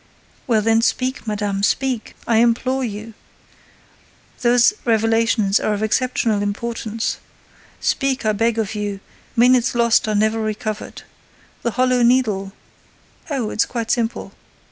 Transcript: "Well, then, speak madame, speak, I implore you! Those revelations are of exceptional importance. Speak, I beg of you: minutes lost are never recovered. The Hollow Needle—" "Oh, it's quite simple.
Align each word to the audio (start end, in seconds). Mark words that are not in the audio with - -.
"Well, 0.47 0.63
then, 0.63 0.81
speak 0.81 1.27
madame, 1.27 1.61
speak, 1.61 2.15
I 2.25 2.37
implore 2.37 2.83
you! 2.83 3.13
Those 4.41 4.73
revelations 4.83 5.59
are 5.59 5.73
of 5.75 5.83
exceptional 5.83 6.41
importance. 6.41 7.17
Speak, 7.79 8.25
I 8.25 8.31
beg 8.31 8.57
of 8.57 8.73
you: 8.73 8.99
minutes 9.35 9.75
lost 9.75 10.07
are 10.07 10.15
never 10.15 10.39
recovered. 10.41 11.03
The 11.61 11.73
Hollow 11.77 12.01
Needle—" 12.01 12.51
"Oh, 13.29 13.51
it's 13.51 13.65
quite 13.67 13.91
simple. 13.91 14.33